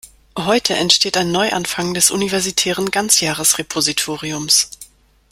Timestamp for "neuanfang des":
1.31-2.09